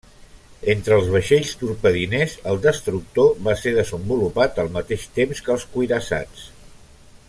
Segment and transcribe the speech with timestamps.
[0.73, 6.49] Entre els vaixells torpediners, el destructor, va ser desenvolupat al mateix temps que els cuirassats.